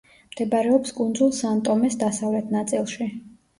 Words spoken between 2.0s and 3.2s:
დასავლეთ ნაწილში.